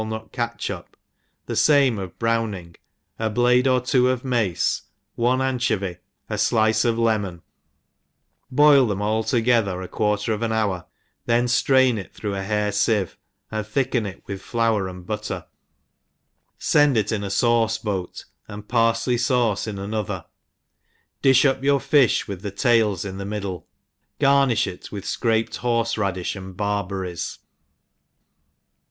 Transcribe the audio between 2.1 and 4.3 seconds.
browning, a blade or two of